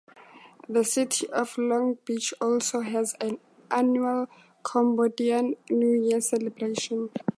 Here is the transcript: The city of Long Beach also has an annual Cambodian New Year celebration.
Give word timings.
The 0.67 0.83
city 0.83 1.27
of 1.29 1.55
Long 1.59 1.99
Beach 2.05 2.33
also 2.41 2.79
has 2.79 3.13
an 3.21 3.37
annual 3.69 4.25
Cambodian 4.65 5.57
New 5.69 5.93
Year 6.09 6.19
celebration. 6.21 7.11